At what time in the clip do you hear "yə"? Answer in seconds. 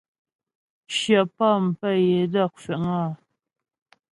2.05-2.17